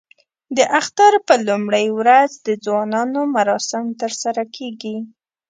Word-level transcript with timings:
د 0.57 0.59
اختر 0.79 1.13
په 1.27 1.33
لومړۍ 1.47 1.87
ورځ 1.99 2.31
د 2.47 2.47
ځوانانو 2.65 3.21
مراسم 3.35 3.85
ترسره 4.01 4.43
کېږي. 4.55 4.97